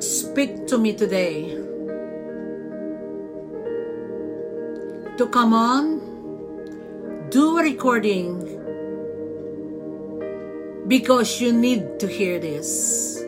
Speak 0.00 0.68
to 0.68 0.78
me 0.78 0.92
today 0.92 1.50
to 5.18 5.26
come 5.26 5.52
on, 5.52 5.98
do 7.30 7.58
a 7.58 7.62
recording 7.62 8.38
because 10.86 11.40
you 11.40 11.52
need 11.52 11.98
to 11.98 12.06
hear 12.06 12.38
this. 12.38 13.24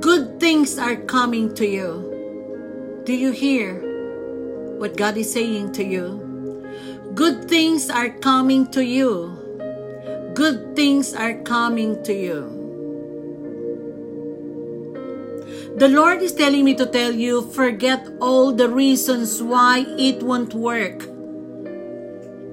Good 0.00 0.40
things 0.40 0.78
are 0.78 0.96
coming 0.96 1.54
to 1.56 1.66
you. 1.66 3.02
Do 3.04 3.12
you 3.12 3.32
hear 3.32 3.84
what 4.78 4.96
God 4.96 5.18
is 5.18 5.30
saying 5.30 5.72
to 5.72 5.84
you? 5.84 6.64
Good 7.14 7.50
things 7.50 7.90
are 7.90 8.08
coming 8.08 8.66
to 8.72 8.82
you. 8.82 9.36
Good 10.32 10.74
things 10.74 11.12
are 11.12 11.34
coming 11.42 12.02
to 12.04 12.14
you. 12.14 12.61
The 15.76 15.88
Lord 15.88 16.20
is 16.20 16.34
telling 16.34 16.64
me 16.64 16.74
to 16.74 16.86
tell 16.86 17.12
you 17.12 17.50
forget 17.50 18.06
all 18.20 18.52
the 18.52 18.68
reasons 18.68 19.42
why 19.42 19.86
it 19.98 20.22
won't 20.22 20.54
work 20.54 21.02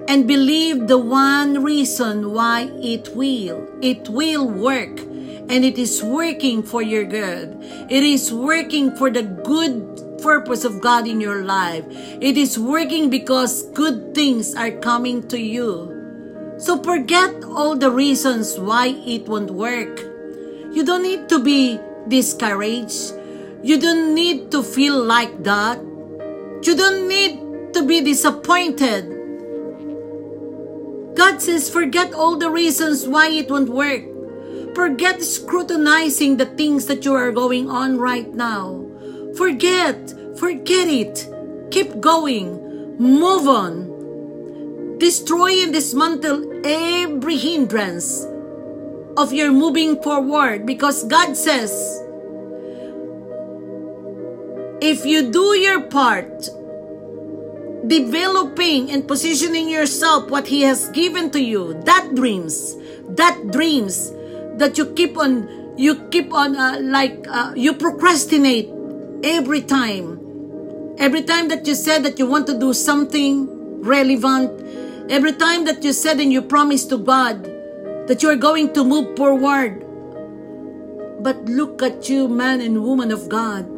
and 0.10 0.28
believe 0.28 0.88
the 0.88 0.98
one 0.98 1.62
reason 1.64 2.32
why 2.34 2.72
it 2.82 3.10
will. 3.16 3.68
It 3.82 4.10
will 4.10 4.48
work 4.48 5.00
and 5.00 5.64
it 5.66 5.78
is 5.78 6.02
working 6.02 6.64
for 6.64 6.82
your 6.82 7.04
good. 7.04 7.58
It 7.90 8.04
is 8.04 8.34
working 8.34 8.96
for 8.96 9.12
the 9.12 9.24
good 9.24 10.22
purpose 10.24 10.64
of 10.64 10.82
God 10.82 11.08
in 11.08 11.22
your 11.22 11.44
life. 11.44 11.86
It 12.22 12.38
is 12.38 12.58
working 12.58 13.10
because 13.10 13.70
good 13.72 14.16
things 14.16 14.56
are 14.56 14.72
coming 14.72 15.28
to 15.28 15.40
you. 15.40 16.56
So 16.58 16.82
forget 16.82 17.44
all 17.44 17.76
the 17.76 17.92
reasons 17.92 18.58
why 18.58 18.96
it 19.06 19.28
won't 19.28 19.52
work. 19.52 20.00
You 20.72 20.84
don't 20.86 21.04
need 21.04 21.30
to 21.30 21.44
be 21.44 21.80
discouraged. 22.10 23.14
You 23.62 23.80
don't 23.80 24.16
need 24.16 24.52
to 24.52 24.64
feel 24.64 25.04
like 25.04 25.44
that. 25.44 25.80
You 26.64 26.76
don't 26.76 27.08
need 27.08 27.74
to 27.74 27.86
be 27.86 28.02
disappointed. 28.02 29.16
God 31.16 31.42
says, 31.42 31.70
forget 31.70 32.14
all 32.14 32.38
the 32.38 32.50
reasons 32.50 33.08
why 33.08 33.30
it 33.30 33.50
won't 33.50 33.70
work. 33.70 34.04
Forget 34.76 35.22
scrutinizing 35.22 36.38
the 36.38 36.46
things 36.46 36.86
that 36.88 37.04
you 37.06 37.14
are 37.14 37.32
going 37.32 37.70
on 37.70 37.98
right 37.98 38.34
now. 38.34 38.86
Forget, 39.36 40.14
forget 40.38 40.88
it. 40.88 41.28
Keep 41.72 42.00
going. 42.00 42.98
Move 42.98 43.48
on. 43.48 44.98
Destroy 44.98 45.64
and 45.64 45.74
dismantle 45.74 46.62
every 46.66 47.38
hindrance 47.38 48.26
of 49.20 49.34
your 49.34 49.52
moving 49.52 50.02
forward 50.02 50.66
because 50.66 51.04
God 51.04 51.36
says, 51.36 51.72
if 54.82 55.06
you 55.06 55.30
do 55.30 55.60
your 55.60 55.82
part, 55.82 56.48
developing 57.86 58.92
and 58.92 59.06
positioning 59.06 59.68
yourself 59.68 60.30
what 60.30 60.48
He 60.48 60.62
has 60.62 60.88
given 60.92 61.32
to 61.32 61.42
you, 61.44 61.74
that 61.84 62.16
dreams, 62.16 62.78
that 63.10 63.52
dreams 63.52 64.12
that 64.56 64.78
you 64.78 64.94
keep 64.94 65.18
on, 65.18 65.78
you 65.78 65.96
keep 66.12 66.34
on 66.34 66.56
uh, 66.56 66.80
like 66.82 67.28
uh, 67.28 67.52
you 67.58 67.74
procrastinate 67.74 68.70
every 69.24 69.62
time. 69.62 70.16
Every 70.98 71.24
time 71.24 71.50
that 71.50 71.68
you 71.68 71.76
said 71.76 72.04
that 72.04 72.20
you 72.20 72.26
want 72.26 72.48
to 72.48 72.58
do 72.58 72.74
something 72.74 73.82
relevant, 73.82 75.12
every 75.12 75.34
time 75.34 75.66
that 75.66 75.84
you 75.84 75.92
said 75.92 76.22
and 76.22 76.32
you 76.32 76.42
promised 76.42 76.90
to 76.90 76.98
God 76.98 77.49
that 78.10 78.24
you 78.24 78.30
are 78.30 78.36
going 78.36 78.74
to 78.74 78.84
move 78.84 79.16
forward. 79.16 79.86
But 81.22 81.46
look 81.46 81.84
at 81.84 82.10
you, 82.10 82.28
man 82.28 82.60
and 82.60 82.84
woman 82.84 83.12
of 83.12 83.30
God. 83.30 83.70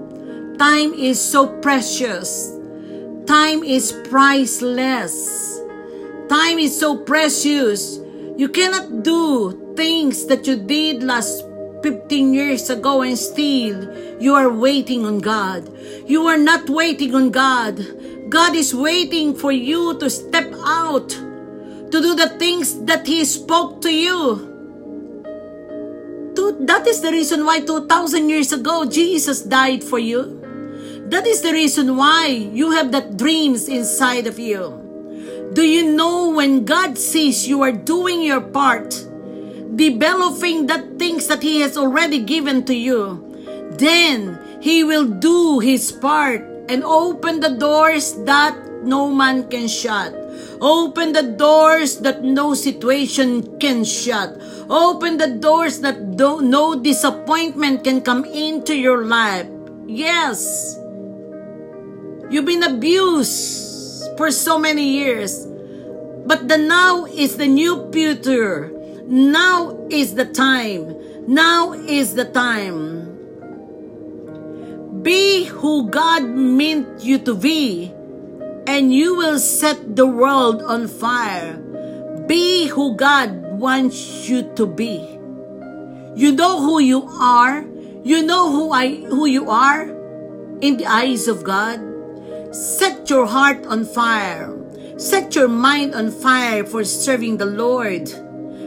Time 0.58 0.94
is 0.94 1.20
so 1.20 1.60
precious. 1.60 2.56
Time 3.28 3.62
is 3.62 3.92
priceless. 4.08 5.60
Time 6.30 6.60
is 6.60 6.72
so 6.80 6.96
precious. 6.96 8.00
You 8.38 8.48
cannot 8.48 9.04
do 9.04 9.74
things 9.76 10.26
that 10.28 10.48
you 10.48 10.56
did 10.56 11.04
last 11.04 11.44
15 11.84 12.34
years 12.34 12.70
ago 12.70 13.02
and 13.02 13.18
still 13.18 13.84
you 14.22 14.34
are 14.34 14.48
waiting 14.48 15.06
on 15.06 15.20
God. 15.20 15.68
You 16.08 16.28
are 16.28 16.38
not 16.38 16.70
waiting 16.70 17.14
on 17.16 17.32
God. 17.32 17.84
God 18.30 18.56
is 18.56 18.74
waiting 18.74 19.36
for 19.36 19.52
you 19.52 20.00
to 20.00 20.10
step 20.10 20.54
out 20.64 21.12
to 21.92 22.02
do 22.02 22.16
the 22.16 22.30
things 22.40 22.80
that 22.86 23.06
He 23.06 23.26
spoke 23.26 23.82
to 23.82 23.94
you. 23.94 24.52
That 26.62 26.86
is 26.86 27.02
the 27.02 27.12
reason 27.12 27.44
why 27.44 27.62
2,000 27.62 28.30
years 28.30 28.54
ago 28.54 28.86
Jesus 28.86 29.42
died 29.42 29.84
for 29.84 29.98
you. 29.98 30.40
That 31.10 31.26
is 31.26 31.42
the 31.42 31.52
reason 31.52 31.98
why 31.98 32.28
you 32.28 32.72
have 32.72 32.92
that 32.92 33.18
dreams 33.18 33.68
inside 33.68 34.28
of 34.28 34.38
you. 34.38 35.50
Do 35.54 35.64
you 35.64 35.92
know 35.92 36.30
when 36.30 36.64
God 36.64 36.98
sees 36.98 37.48
you 37.48 37.64
are 37.64 37.72
doing 37.72 38.22
your 38.22 38.42
part, 38.42 38.92
developing 39.76 40.68
that 40.68 41.00
things 41.00 41.28
that 41.28 41.42
He 41.42 41.62
has 41.62 41.78
already 41.78 42.20
given 42.20 42.64
to 42.66 42.76
you, 42.76 43.20
then 43.72 44.40
He 44.62 44.84
will 44.84 45.08
do 45.08 45.60
His 45.60 45.92
part 45.92 46.42
and 46.70 46.84
open 46.84 47.40
the 47.40 47.58
doors 47.58 48.14
that 48.24 48.56
no 48.84 49.12
man 49.12 49.50
can 49.50 49.68
shut. 49.68 50.21
Open 50.62 51.12
the 51.12 51.24
doors 51.24 51.98
that 52.06 52.24
no 52.24 52.54
situation 52.54 53.58
can 53.58 53.84
shut. 53.84 54.38
Open 54.70 55.18
the 55.18 55.28
doors 55.42 55.80
that 55.82 56.00
no 56.00 56.76
disappointment 56.76 57.84
can 57.84 58.02
come 58.02 58.24
into 58.26 58.78
your 58.78 59.04
life. 59.06 59.48
Yes. 59.88 60.78
You've 62.30 62.46
been 62.46 62.64
abused 62.64 64.16
for 64.18 64.30
so 64.32 64.60
many 64.60 64.88
years. 64.88 65.48
But 66.28 66.48
the 66.48 66.58
now 66.58 67.06
is 67.06 67.38
the 67.38 67.48
new 67.48 67.92
future. 67.92 68.72
Now 69.08 69.88
is 69.90 70.14
the 70.14 70.26
time. 70.26 70.96
Now 71.28 71.74
is 71.74 72.14
the 72.14 72.26
time. 72.26 73.02
Be 75.02 75.46
who 75.46 75.90
God 75.90 76.24
meant 76.24 77.04
you 77.04 77.18
to 77.26 77.34
be, 77.34 77.92
and 78.68 78.94
you 78.94 79.16
will 79.16 79.40
set 79.40 79.96
the 79.96 80.08
world 80.08 80.62
on 80.62 80.88
fire. 80.88 81.58
Be 82.28 82.68
who 82.68 82.96
God 82.96 83.60
wants 83.60 84.30
you 84.30 84.54
to 84.56 84.66
be. 84.66 84.98
You 86.16 86.32
know 86.32 86.62
who 86.62 86.80
you 86.80 87.08
are. 87.08 87.66
You 88.04 88.24
know 88.24 88.52
who 88.52 88.72
I 88.72 88.96
who 89.06 89.26
you 89.26 89.50
are 89.50 89.84
in 90.62 90.78
the 90.78 90.86
eyes 90.86 91.28
of 91.28 91.44
God. 91.44 91.80
Set 92.52 93.10
your 93.10 93.26
heart 93.26 93.66
on 93.66 93.86
fire. 93.86 94.52
Set 94.98 95.36
your 95.36 95.48
mind 95.48 95.96
on 95.96 96.12
fire 96.12 96.66
for 96.66 96.84
serving 96.84 97.38
the 97.38 97.46
Lord. 97.46 98.10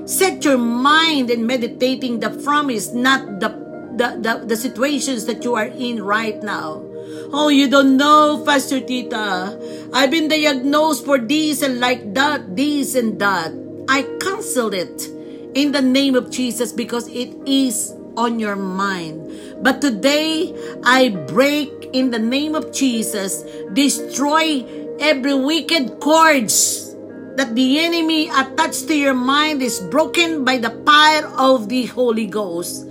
Set 0.08 0.44
your 0.44 0.58
mind 0.58 1.30
in 1.30 1.46
meditating 1.46 2.20
the 2.20 2.30
promise, 2.42 2.92
not 2.92 3.40
the, 3.40 3.48
the, 3.96 4.18
the, 4.20 4.46
the 4.46 4.56
situations 4.56 5.26
that 5.26 5.44
you 5.44 5.54
are 5.54 5.66
in 5.66 6.02
right 6.02 6.42
now. 6.42 6.82
Oh, 7.32 7.48
you 7.48 7.68
don't 7.68 7.96
know, 7.96 8.42
Pastor 8.44 8.80
Tita. 8.80 9.58
I've 9.92 10.10
been 10.10 10.28
diagnosed 10.28 11.04
for 11.04 11.18
this 11.18 11.62
and 11.62 11.80
like 11.80 12.14
that, 12.14 12.56
this 12.56 12.94
and 12.94 13.18
that. 13.18 13.52
I 13.88 14.02
cancel 14.20 14.72
it 14.72 15.08
in 15.54 15.72
the 15.72 15.82
name 15.82 16.14
of 16.14 16.30
Jesus 16.30 16.72
because 16.72 17.08
it 17.08 17.34
is 17.46 17.94
on 18.16 18.38
your 18.38 18.56
mind. 18.56 19.62
But 19.62 19.80
today, 19.80 20.54
I 20.84 21.10
break 21.28 21.90
in 21.92 22.10
the 22.10 22.18
name 22.18 22.54
of 22.54 22.72
Jesus, 22.72 23.42
destroy 23.72 24.64
every 24.98 25.34
wicked 25.34 26.00
cords 26.00 26.94
that 27.36 27.54
the 27.54 27.80
enemy 27.80 28.28
attached 28.30 28.86
to 28.88 28.96
your 28.96 29.14
mind 29.14 29.62
is 29.62 29.80
broken 29.80 30.44
by 30.44 30.58
the 30.58 30.70
power 30.70 31.26
of 31.36 31.68
the 31.68 31.86
Holy 31.86 32.26
Ghost. 32.26 32.86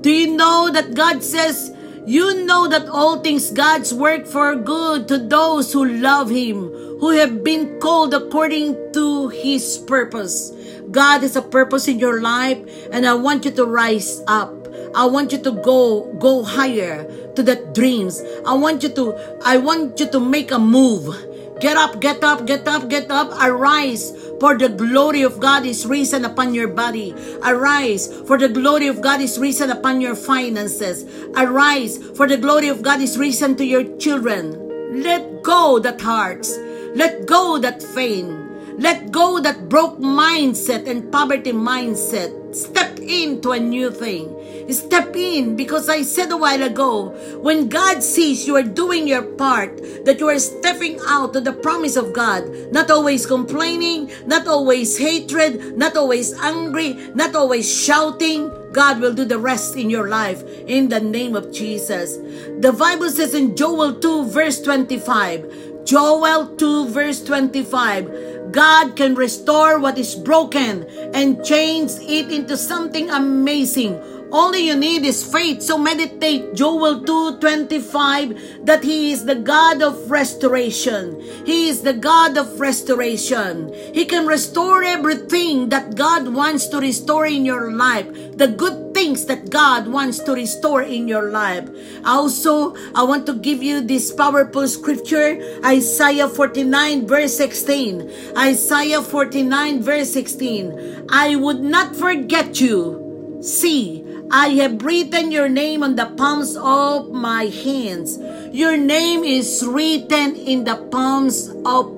Do 0.00 0.10
you 0.10 0.36
know 0.36 0.70
that 0.72 0.94
God 0.94 1.22
says, 1.22 1.74
you 2.08 2.46
know 2.46 2.66
that 2.68 2.88
all 2.88 3.20
things 3.20 3.50
God's 3.50 3.92
work 3.92 4.24
for 4.26 4.56
good 4.56 5.08
to 5.08 5.18
those 5.18 5.70
who 5.70 5.84
love 5.84 6.30
Him, 6.30 6.72
who 7.04 7.10
have 7.10 7.44
been 7.44 7.78
called 7.80 8.14
according 8.14 8.74
to 8.94 9.28
His 9.28 9.76
purpose. 9.76 10.50
God 10.90 11.20
has 11.20 11.36
a 11.36 11.42
purpose 11.42 11.86
in 11.86 11.98
your 11.98 12.22
life, 12.22 12.56
and 12.90 13.04
I 13.04 13.12
want 13.12 13.44
you 13.44 13.50
to 13.50 13.66
rise 13.66 14.24
up. 14.26 14.56
I 14.94 15.04
want 15.04 15.32
you 15.32 15.38
to 15.44 15.52
go 15.60 16.08
go 16.16 16.42
higher 16.42 17.04
to 17.36 17.42
that 17.42 17.74
dreams. 17.74 18.24
I 18.46 18.54
want 18.54 18.82
you 18.82 18.88
to 18.96 19.12
I 19.44 19.58
want 19.58 20.00
you 20.00 20.08
to 20.08 20.18
make 20.18 20.50
a 20.50 20.58
move. 20.58 21.12
Get 21.60 21.76
up, 21.76 22.00
get 22.00 22.22
up, 22.22 22.46
get 22.46 22.68
up, 22.68 22.88
get 22.88 23.10
up. 23.10 23.32
Arise, 23.42 24.12
for 24.38 24.56
the 24.56 24.68
glory 24.68 25.22
of 25.22 25.40
God 25.40 25.66
is 25.66 25.86
risen 25.86 26.24
upon 26.24 26.54
your 26.54 26.68
body. 26.68 27.14
Arise, 27.42 28.06
for 28.26 28.38
the 28.38 28.48
glory 28.48 28.86
of 28.86 29.00
God 29.02 29.20
is 29.20 29.38
risen 29.38 29.70
upon 29.70 30.00
your 30.00 30.14
finances. 30.14 31.04
Arise, 31.36 31.98
for 32.14 32.28
the 32.28 32.36
glory 32.38 32.68
of 32.68 32.82
God 32.82 33.00
is 33.00 33.18
risen 33.18 33.56
to 33.56 33.64
your 33.64 33.82
children. 33.98 35.02
Let 35.02 35.42
go 35.42 35.78
that 35.80 36.00
hearts. 36.00 36.56
Let 36.94 37.26
go 37.26 37.58
that 37.58 37.82
faith. 37.82 38.47
Let 38.78 39.10
go 39.10 39.40
that 39.40 39.68
broke 39.68 39.98
mindset 39.98 40.86
and 40.86 41.10
poverty 41.10 41.50
mindset. 41.50 42.54
Step 42.54 42.98
into 43.00 43.50
a 43.50 43.58
new 43.58 43.90
thing. 43.90 44.30
Step 44.72 45.16
in 45.16 45.56
because 45.56 45.88
I 45.88 46.02
said 46.02 46.30
a 46.30 46.36
while 46.36 46.62
ago, 46.62 47.08
when 47.40 47.68
God 47.68 48.02
sees 48.04 48.46
you 48.46 48.54
are 48.54 48.62
doing 48.62 49.08
your 49.08 49.22
part, 49.22 49.76
that 50.04 50.20
you 50.20 50.28
are 50.28 50.38
stepping 50.38 51.00
out 51.08 51.32
to 51.32 51.40
the 51.40 51.54
promise 51.54 51.96
of 51.96 52.12
God, 52.12 52.44
not 52.70 52.90
always 52.90 53.26
complaining, 53.26 54.12
not 54.26 54.46
always 54.46 54.96
hatred, 54.96 55.76
not 55.76 55.96
always 55.96 56.32
angry, 56.34 56.94
not 57.14 57.34
always 57.34 57.66
shouting, 57.66 58.52
God 58.72 59.00
will 59.00 59.14
do 59.14 59.24
the 59.24 59.38
rest 59.38 59.76
in 59.76 59.90
your 59.90 60.08
life 60.08 60.44
in 60.66 60.88
the 60.88 61.00
name 61.00 61.34
of 61.34 61.50
Jesus. 61.50 62.18
The 62.60 62.72
Bible 62.78 63.10
says 63.10 63.34
in 63.34 63.56
Joel 63.56 63.94
2 63.94 64.26
verse 64.26 64.60
25, 64.60 65.84
Joel 65.84 66.54
2 66.56 66.88
verse 66.88 67.24
25, 67.24 68.37
God 68.50 68.96
can 68.96 69.14
restore 69.14 69.78
what 69.78 69.98
is 69.98 70.14
broken 70.14 70.86
and 71.14 71.44
change 71.44 71.92
it 72.00 72.32
into 72.32 72.56
something 72.56 73.10
amazing 73.10 74.00
only 74.30 74.66
you 74.66 74.76
need 74.76 75.04
is 75.04 75.24
faith. 75.24 75.62
So 75.62 75.78
meditate 75.78 76.54
Joel 76.54 77.00
2:25 77.04 78.64
that 78.64 78.84
he 78.84 79.12
is 79.12 79.24
the 79.24 79.34
God 79.34 79.82
of 79.82 80.10
restoration. 80.10 81.16
He 81.44 81.68
is 81.68 81.80
the 81.80 81.94
God 81.94 82.36
of 82.36 82.60
restoration. 82.60 83.72
He 83.94 84.04
can 84.04 84.26
restore 84.26 84.84
everything 84.84 85.70
that 85.70 85.96
God 85.96 86.28
wants 86.28 86.68
to 86.68 86.78
restore 86.78 87.26
in 87.26 87.46
your 87.46 87.72
life. 87.72 88.06
The 88.36 88.48
good 88.48 88.92
things 88.92 89.24
that 89.26 89.48
God 89.48 89.88
wants 89.88 90.18
to 90.20 90.32
restore 90.32 90.82
in 90.82 91.08
your 91.08 91.30
life. 91.30 91.68
Also, 92.04 92.74
I 92.94 93.04
want 93.04 93.24
to 93.26 93.34
give 93.34 93.62
you 93.62 93.80
this 93.80 94.12
powerful 94.12 94.68
scripture, 94.68 95.40
Isaiah 95.64 96.28
49 96.28 97.06
verse 97.06 97.36
16. 97.36 98.10
Isaiah 98.36 99.00
49 99.02 99.82
verse 99.82 100.10
16. 100.12 101.06
I 101.08 101.36
would 101.36 101.60
not 101.60 101.96
forget 101.96 102.60
you. 102.60 103.08
See, 103.40 104.04
I 104.30 104.48
have 104.60 104.84
written 104.84 105.32
your 105.32 105.48
name 105.48 105.82
on 105.82 105.96
the 105.96 106.04
palms 106.04 106.54
of 106.56 107.10
my 107.10 107.48
hands. 107.48 108.18
Your 108.52 108.76
name 108.76 109.24
is 109.24 109.64
written 109.64 110.36
in 110.36 110.64
the 110.64 110.76
palms 110.92 111.48
of 111.64 111.96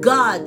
God. 0.00 0.46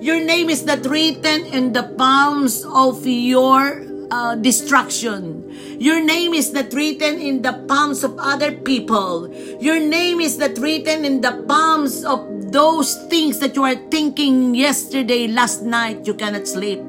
Your 0.00 0.24
name 0.24 0.48
is 0.48 0.64
not 0.64 0.86
written 0.86 1.44
in 1.52 1.74
the 1.74 1.92
palms 1.98 2.64
of 2.64 3.06
your 3.06 3.84
uh, 4.10 4.34
destruction. 4.36 5.44
Your 5.78 6.02
name 6.02 6.32
is 6.32 6.52
not 6.52 6.72
written 6.72 7.20
in 7.20 7.42
the 7.42 7.52
palms 7.68 8.02
of 8.02 8.16
other 8.18 8.52
people. 8.52 9.28
Your 9.60 9.78
name 9.78 10.20
is 10.20 10.38
not 10.38 10.56
written 10.56 11.04
in 11.04 11.20
the 11.20 11.44
palms 11.46 12.02
of 12.02 12.50
those 12.50 12.96
things 13.12 13.38
that 13.40 13.56
you 13.56 13.64
are 13.64 13.76
thinking 13.92 14.54
yesterday, 14.54 15.28
last 15.28 15.62
night, 15.62 16.06
you 16.06 16.14
cannot 16.14 16.48
sleep. 16.48 16.80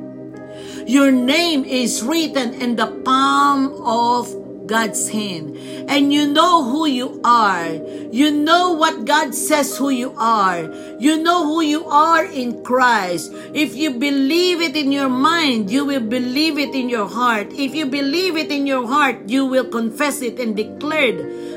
Your 0.86 1.12
name 1.12 1.64
is 1.66 2.04
written 2.04 2.54
in 2.54 2.76
the 2.76 2.88
palm 3.06 3.74
of 3.86 4.44
God's 4.68 5.10
hand. 5.10 5.58
And 5.90 6.14
you 6.14 6.28
know 6.28 6.64
who 6.64 6.88
you 6.88 7.20
are. 7.24 7.72
You 8.12 8.32
know 8.32 8.74
what 8.74 9.06
God 9.06 9.36
says 9.36 9.78
who 9.78 9.90
you 9.90 10.14
are. 10.18 10.64
You 11.00 11.22
know 11.22 11.46
who 11.46 11.62
you 11.62 11.86
are 11.86 12.26
in 12.26 12.64
Christ. 12.64 13.32
If 13.54 13.76
you 13.76 13.92
believe 13.92 14.62
it 14.62 14.76
in 14.76 14.92
your 14.92 15.10
mind, 15.10 15.70
you 15.70 15.86
will 15.86 16.02
believe 16.02 16.58
it 16.58 16.74
in 16.74 16.90
your 16.90 17.08
heart. 17.08 17.52
If 17.52 17.76
you 17.76 17.86
believe 17.86 18.38
it 18.38 18.52
in 18.52 18.68
your 18.68 18.88
heart, 18.88 19.28
you 19.28 19.46
will 19.46 19.66
confess 19.66 20.22
it 20.22 20.40
and 20.40 20.56
declare 20.56 21.14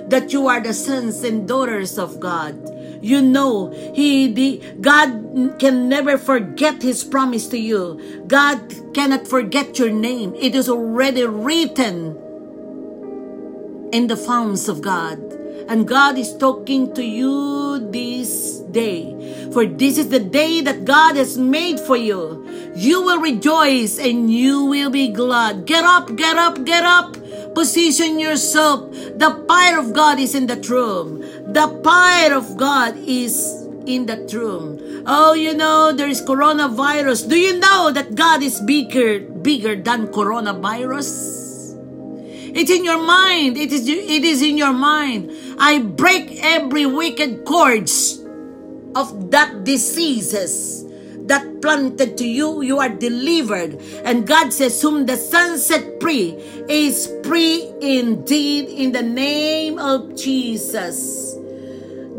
that 0.08 0.32
you 0.32 0.46
are 0.49 0.61
the 0.61 0.75
sons 0.75 1.22
and 1.22 1.46
daughters 1.46 1.99
of 1.99 2.19
God. 2.20 2.55
You 3.02 3.22
know, 3.22 3.70
He, 3.94 4.32
the, 4.32 4.62
God 4.81 5.56
can 5.58 5.88
never 5.88 6.19
forget 6.19 6.82
His 6.82 7.05
promise 7.05 7.46
to 7.49 7.58
you. 7.58 8.25
God 8.26 8.58
cannot 8.96 9.28
forget 9.28 9.78
your 9.78 9.90
name. 9.90 10.34
It 10.40 10.54
is 10.54 10.70
already 10.70 11.26
written 11.26 12.16
in 13.93 14.06
the 14.06 14.16
founts 14.16 14.69
of 14.69 14.81
God. 14.81 15.20
And 15.69 15.87
God 15.87 16.16
is 16.16 16.34
talking 16.38 16.94
to 16.94 17.04
you 17.04 17.78
this 17.90 18.60
day. 18.72 19.12
For 19.52 19.66
this 19.66 19.98
is 19.98 20.08
the 20.08 20.20
day 20.20 20.62
that 20.62 20.87
God 20.87 21.16
has 21.16 21.37
made 21.37 21.78
for 21.78 21.98
you. 21.98 22.40
You 22.75 23.02
will 23.02 23.20
rejoice 23.20 23.98
and 23.98 24.32
you 24.32 24.64
will 24.64 24.88
be 24.88 25.12
glad. 25.12 25.66
Get 25.66 25.84
up, 25.84 26.16
get 26.16 26.38
up, 26.38 26.64
get 26.64 26.84
up. 26.84 27.19
Position 27.54 28.19
yourself. 28.19 28.90
The 29.20 29.44
fire 29.46 29.78
of 29.78 29.93
God 29.93 30.19
is 30.19 30.34
in 30.34 30.46
that 30.46 30.70
room. 30.70 31.20
The 31.52 31.69
fire 31.84 32.32
of 32.32 32.56
God 32.56 32.96
is 32.96 33.65
in 33.86 34.06
that 34.06 34.32
room. 34.32 35.04
Oh, 35.06 35.34
you 35.34 35.54
know, 35.54 35.92
there 35.92 36.08
is 36.08 36.20
coronavirus. 36.20 37.28
Do 37.28 37.36
you 37.36 37.58
know 37.58 37.90
that 37.92 38.14
God 38.14 38.42
is 38.42 38.60
bigger, 38.60 39.20
bigger 39.20 39.76
than 39.76 40.08
coronavirus? 40.08 41.44
It's 42.56 42.70
in 42.70 42.84
your 42.84 43.02
mind. 43.02 43.56
It 43.56 43.72
is, 43.72 43.86
it 43.88 44.24
is 44.24 44.42
in 44.42 44.56
your 44.56 44.72
mind. 44.72 45.30
I 45.58 45.78
break 45.78 46.42
every 46.42 46.86
wicked 46.86 47.44
cords 47.44 48.18
of 48.94 49.30
that 49.30 49.64
diseases 49.64 50.86
that 51.26 51.60
planted 51.60 52.16
to 52.18 52.26
you, 52.26 52.62
you 52.62 52.78
are 52.78 52.88
delivered. 52.88 53.80
And 54.04 54.26
God 54.26 54.52
says, 54.52 54.80
Whom 54.80 55.06
the 55.06 55.16
Son 55.16 55.58
set 55.58 56.00
free 56.00 56.36
is 56.68 57.12
free 57.24 57.70
indeed 57.80 58.68
in 58.68 58.92
the 58.92 59.02
name 59.02 59.78
of 59.78 60.16
Jesus. 60.16 61.36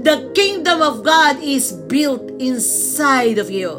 The 0.08 0.32
kingdom 0.32 0.82
of 0.82 1.04
God 1.04 1.44
is 1.44 1.74
built 1.74 2.32
inside 2.40 3.38
of 3.38 3.52
you. 3.52 3.76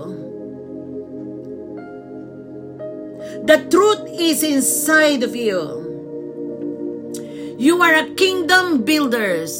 The 3.48 3.64
truth 3.72 4.04
is 4.12 4.42
inside 4.42 5.22
of 5.22 5.34
you. 5.34 5.56
You 7.56 7.80
are 7.80 7.94
a 7.94 8.12
kingdom 8.12 8.84
builders. 8.84 9.56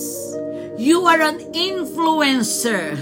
You 0.77 1.07
are 1.09 1.23
an 1.23 1.39
influencer. 1.57 3.01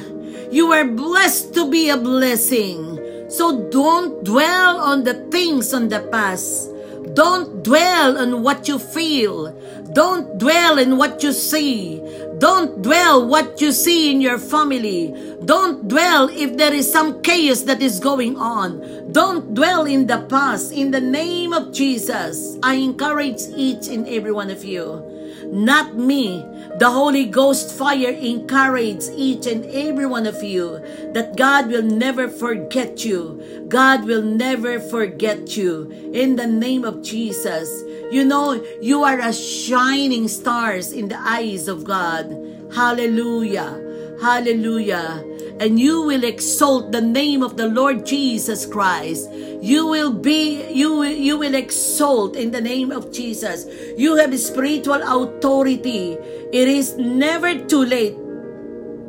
You 0.53 0.71
are 0.71 0.87
blessed 0.87 1.53
to 1.55 1.69
be 1.69 1.91
a 1.91 1.97
blessing. 1.97 3.03
So 3.29 3.67
don't 3.71 4.23
dwell 4.23 4.79
on 4.79 5.03
the 5.03 5.27
things 5.35 5.75
on 5.75 5.89
the 5.89 6.07
past. 6.15 6.71
Don't 7.15 7.65
dwell 7.65 8.17
on 8.17 8.45
what 8.45 8.69
you 8.69 8.79
feel. 8.79 9.51
Don't 9.93 10.39
dwell 10.39 10.79
in 10.79 10.99
what 10.99 11.23
you 11.23 11.33
see. 11.33 11.99
Don't 12.39 12.83
dwell 12.83 13.27
what 13.27 13.61
you 13.61 13.73
see 13.73 14.11
in 14.11 14.21
your 14.21 14.39
family. 14.39 15.15
Don't 15.45 15.89
dwell 15.89 16.29
if 16.29 16.57
there 16.59 16.75
is 16.75 16.91
some 16.91 17.23
chaos 17.23 17.63
that 17.63 17.81
is 17.81 17.99
going 17.99 18.37
on. 18.37 19.13
Don't 19.13 19.55
dwell 19.55 19.87
in 19.87 20.07
the 20.07 20.21
past. 20.29 20.73
In 20.73 20.91
the 20.91 21.01
name 21.01 21.55
of 21.55 21.73
Jesus, 21.73 22.59
I 22.63 22.75
encourage 22.75 23.41
each 23.57 23.89
and 23.89 24.07
every 24.09 24.33
one 24.33 24.51
of 24.51 24.65
you. 24.65 25.16
Not 25.53 25.97
me, 25.97 26.45
the 26.79 26.91
Holy 26.91 27.25
Ghost 27.25 27.73
fire 27.73 28.11
encourage 28.11 29.05
each 29.15 29.47
and 29.47 29.65
every 29.67 30.07
one 30.07 30.27
of 30.27 30.43
you 30.43 30.79
that 31.15 31.37
God 31.37 31.69
will 31.69 31.83
never 31.83 32.29
forget 32.29 33.05
you. 33.05 33.65
God 33.69 34.05
will 34.05 34.23
never 34.23 34.79
forget 34.79 35.57
you. 35.57 35.91
In 36.13 36.37
the 36.37 36.47
name 36.47 36.85
of 36.85 37.03
Jesus. 37.03 37.69
You 38.13 38.25
know, 38.25 38.63
you 38.81 39.03
are 39.05 39.19
a 39.19 39.33
shining 39.33 40.29
stars 40.29 40.93
in 40.93 41.09
the 41.09 41.19
eyes 41.19 41.69
of 41.69 41.85
God. 41.85 42.27
Hallelujah. 42.75 43.83
Hallelujah. 44.21 45.25
And 45.59 45.81
you 45.81 46.03
will 46.03 46.25
exalt 46.25 46.93
the 46.93 47.01
name 47.01 47.43
of 47.43 47.57
the 47.57 47.69
Lord 47.69 48.05
Jesus 48.05 48.67
Christ. 48.67 49.31
You 49.33 49.87
will 49.87 50.13
be, 50.13 50.71
you 50.71 50.95
will, 50.97 51.11
you 51.11 51.39
will 51.39 51.55
exalt 51.55 52.37
in 52.37 52.51
the 52.51 52.61
name 52.61 52.93
of 52.93 53.11
Jesus. 53.11 53.67
You 53.97 54.17
have 54.17 54.39
spiritual 54.39 55.01
authority. 55.03 56.13
It 56.53 56.69
is 56.69 56.97
never 56.97 57.55
too 57.55 57.85
late 57.85 58.17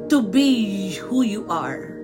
to 0.09 0.21
be 0.23 0.95
who 0.95 1.21
you 1.23 1.45
are. 1.49 1.97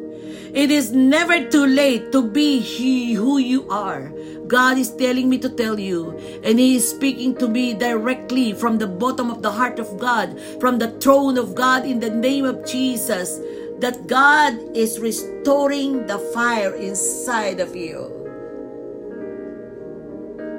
It 0.54 0.70
is 0.70 0.92
never 0.92 1.50
too 1.50 1.66
late 1.66 2.12
to 2.12 2.22
be 2.22 2.60
he, 2.60 3.14
who 3.14 3.40
you 3.40 3.68
are. 3.70 4.14
God 4.46 4.78
is 4.78 4.92
telling 4.96 5.28
me 5.28 5.40
to 5.40 5.50
tell 5.50 5.80
you, 5.80 6.12
and 6.44 6.60
He 6.60 6.76
is 6.76 6.88
speaking 6.88 7.36
to 7.38 7.48
me 7.48 7.74
directly 7.74 8.54
from 8.54 8.78
the 8.78 8.86
bottom 8.86 9.32
of 9.32 9.42
the 9.42 9.50
heart 9.52 9.80
of 9.80 9.98
God, 9.98 10.40
from 10.60 10.78
the 10.78 10.92
throne 11.00 11.40
of 11.40 11.56
God 11.56 11.86
in 11.86 12.00
the 12.00 12.12
name 12.12 12.46
of 12.46 12.64
Jesus, 12.68 13.40
that 13.84 14.08
God 14.08 14.56
is 14.74 14.98
restoring 14.98 16.08
the 16.08 16.18
fire 16.34 16.74
inside 16.74 17.60
of 17.60 17.76
you. 17.76 18.08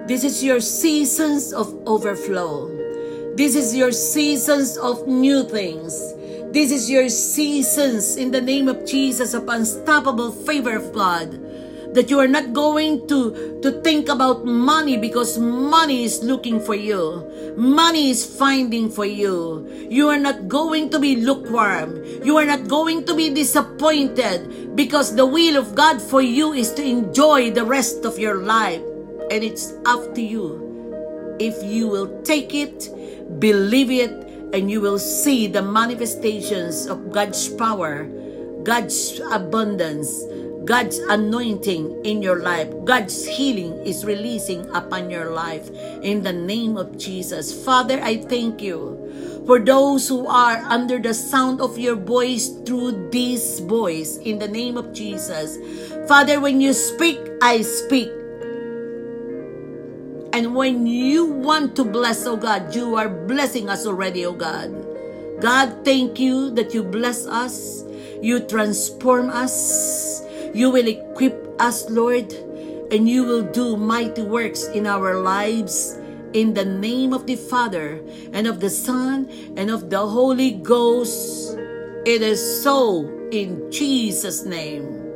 This 0.06 0.24
is 0.24 0.44
your 0.44 0.60
seasons 0.60 1.50
of 1.50 1.72
overflow. 1.88 2.68
This 3.34 3.56
is 3.56 3.74
your 3.74 3.92
seasons 3.92 4.76
of 4.76 5.08
new 5.08 5.42
things. 5.48 5.96
This 6.52 6.70
is 6.70 6.90
your 6.90 7.08
seasons 7.08 8.16
in 8.16 8.30
the 8.30 8.42
name 8.42 8.68
of 8.68 8.84
Jesus 8.84 9.32
of 9.32 9.48
unstoppable 9.48 10.30
favor 10.30 10.76
of 10.76 10.92
God. 10.92 11.40
that 11.94 12.10
you 12.10 12.18
are 12.18 12.28
not 12.28 12.52
going 12.52 13.06
to, 13.06 13.60
to 13.62 13.70
think 13.82 14.08
about 14.08 14.44
money 14.44 14.96
because 14.96 15.38
money 15.38 16.02
is 16.02 16.22
looking 16.24 16.58
for 16.60 16.74
you. 16.74 17.22
Money 17.56 18.10
is 18.10 18.24
finding 18.26 18.90
for 18.90 19.06
you. 19.06 19.66
You 19.88 20.08
are 20.08 20.18
not 20.18 20.48
going 20.48 20.90
to 20.90 20.98
be 20.98 21.16
lukewarm. 21.16 22.02
You 22.24 22.36
are 22.36 22.44
not 22.44 22.66
going 22.66 23.04
to 23.06 23.14
be 23.14 23.30
disappointed 23.30 24.74
because 24.74 25.14
the 25.14 25.26
will 25.26 25.56
of 25.56 25.74
God 25.74 26.02
for 26.02 26.20
you 26.20 26.52
is 26.52 26.72
to 26.74 26.82
enjoy 26.82 27.52
the 27.52 27.64
rest 27.64 28.04
of 28.04 28.18
your 28.18 28.42
life. 28.42 28.82
And 29.30 29.44
it's 29.44 29.72
up 29.86 30.14
to 30.14 30.22
you. 30.22 31.36
If 31.38 31.62
you 31.62 31.86
will 31.86 32.22
take 32.22 32.54
it, 32.54 32.90
believe 33.38 33.90
it, 33.90 34.10
and 34.52 34.70
you 34.70 34.80
will 34.80 34.98
see 34.98 35.46
the 35.46 35.62
manifestations 35.62 36.86
of 36.86 37.10
God's 37.10 37.48
power, 37.48 38.06
God's 38.62 39.20
abundance, 39.30 40.22
God's 40.64 40.98
anointing 40.98 42.04
in 42.04 42.22
your 42.22 42.40
life, 42.40 42.72
God's 42.84 43.26
healing 43.26 43.76
is 43.84 44.04
releasing 44.04 44.64
upon 44.74 45.10
your 45.10 45.30
life 45.30 45.68
in 46.02 46.22
the 46.22 46.32
name 46.32 46.76
of 46.76 46.96
Jesus. 46.96 47.52
Father, 47.64 48.00
I 48.00 48.16
thank 48.16 48.62
you 48.62 48.96
for 49.46 49.60
those 49.60 50.08
who 50.08 50.26
are 50.26 50.64
under 50.72 50.98
the 50.98 51.12
sound 51.12 51.60
of 51.60 51.78
your 51.78 51.96
voice 51.96 52.48
through 52.64 53.10
this 53.10 53.60
voice 53.60 54.16
in 54.24 54.38
the 54.38 54.48
name 54.48 54.76
of 54.78 54.92
Jesus. 54.94 55.58
Father, 56.08 56.40
when 56.40 56.60
you 56.60 56.72
speak, 56.72 57.20
I 57.42 57.60
speak. 57.60 58.08
And 60.32 60.56
when 60.56 60.86
you 60.86 61.26
want 61.26 61.76
to 61.76 61.84
bless, 61.84 62.26
oh 62.26 62.36
God, 62.36 62.74
you 62.74 62.96
are 62.96 63.08
blessing 63.08 63.68
us 63.68 63.86
already, 63.86 64.24
oh 64.24 64.32
God. 64.32 64.72
God, 65.40 65.84
thank 65.84 66.18
you 66.18 66.50
that 66.56 66.72
you 66.72 66.82
bless 66.82 67.26
us, 67.26 67.84
you 68.22 68.40
transform 68.40 69.28
us, 69.28 70.23
you 70.54 70.70
will 70.70 70.86
equip 70.86 71.34
us, 71.60 71.90
Lord, 71.90 72.32
and 72.90 73.08
you 73.08 73.24
will 73.24 73.42
do 73.42 73.76
mighty 73.76 74.22
works 74.22 74.64
in 74.68 74.86
our 74.86 75.20
lives. 75.20 75.98
In 76.32 76.54
the 76.54 76.64
name 76.64 77.12
of 77.12 77.26
the 77.26 77.36
Father, 77.36 78.00
and 78.32 78.46
of 78.46 78.58
the 78.60 78.70
Son, 78.70 79.28
and 79.56 79.70
of 79.70 79.90
the 79.90 80.06
Holy 80.06 80.50
Ghost. 80.50 81.58
It 82.06 82.22
is 82.22 82.42
so 82.62 83.06
in 83.30 83.70
Jesus' 83.70 84.44
name. 84.44 85.13